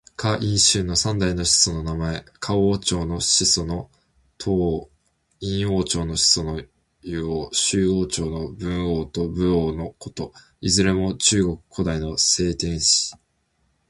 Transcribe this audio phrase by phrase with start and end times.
[0.17, 2.25] 夏、殷、周の三代の始祖の名。
[2.39, 3.87] 夏王朝の始祖の
[4.39, 4.89] 禹王。
[5.43, 6.63] 殷王朝の始祖の
[7.03, 7.51] 湯王。
[7.53, 10.33] 周王朝の文王と武王のこと。
[10.59, 13.13] いずれも中国古代の聖天子。